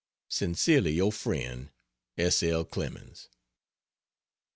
Sincerely 0.31 0.93
your 0.93 1.11
friend 1.11 1.69
S. 2.17 2.41
L. 2.41 2.65
CLEMENS. 2.65 3.29